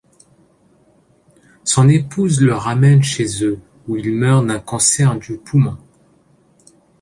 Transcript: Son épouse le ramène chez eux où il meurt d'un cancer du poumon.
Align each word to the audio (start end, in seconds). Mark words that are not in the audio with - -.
Son 1.63 1.87
épouse 1.87 2.41
le 2.41 2.55
ramène 2.55 3.03
chez 3.03 3.43
eux 3.45 3.59
où 3.87 3.97
il 3.97 4.11
meurt 4.11 4.47
d'un 4.47 4.59
cancer 4.59 5.15
du 5.19 5.37
poumon. 5.37 5.77